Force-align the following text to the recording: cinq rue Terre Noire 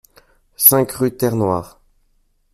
cinq 0.55 0.93
rue 0.93 1.15
Terre 1.15 1.35
Noire 1.35 1.79